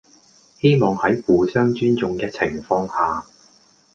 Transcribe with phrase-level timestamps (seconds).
[0.59, 3.23] 希望喺互相尊重嘅情況下